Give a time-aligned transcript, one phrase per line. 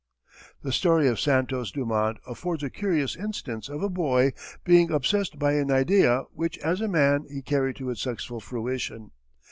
[0.63, 5.53] The story of Santos Dumont affords a curious instance of a boy being obsessed by
[5.53, 9.11] an idea which as a man he carried to its successful fruition.